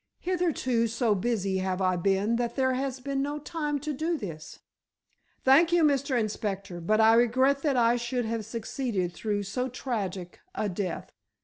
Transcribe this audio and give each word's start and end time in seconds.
Hitherto 0.21 0.87
so 0.87 1.13
busy 1.13 1.59
have 1.59 1.79
I 1.79 1.95
been 1.95 2.37
that 2.37 2.55
there 2.55 2.73
has 2.73 2.99
been 2.99 3.21
no 3.21 3.37
time 3.37 3.77
to 3.81 3.93
do 3.93 4.17
this." 4.17 4.57
"Thank 5.43 5.71
you, 5.71 5.83
Mr. 5.83 6.19
Inspector, 6.19 6.81
but 6.81 6.99
I 6.99 7.13
regret 7.13 7.61
that 7.61 7.77
I 7.77 7.97
should 7.97 8.25
have 8.25 8.43
succeeded 8.43 9.13
through 9.13 9.43
so 9.43 9.69
tragic 9.69 10.39
a 10.55 10.69
death." 10.69 11.11